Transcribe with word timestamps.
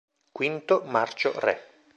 Quinto 0.31 0.81
Marcio 0.85 1.31
Re 1.37 1.59